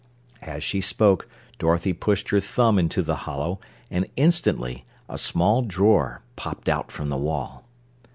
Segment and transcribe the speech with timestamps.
[0.41, 1.27] As she spoke
[1.59, 3.59] Dorothy pushed her thumb into the hollow
[3.91, 7.67] and instantly a small drawer popped out from the wall.